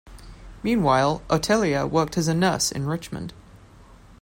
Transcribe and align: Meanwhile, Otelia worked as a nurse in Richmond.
Meanwhile, 0.63 1.21
Otelia 1.29 1.87
worked 1.87 2.17
as 2.17 2.27
a 2.27 2.33
nurse 2.33 2.71
in 2.71 2.87
Richmond. 2.87 3.35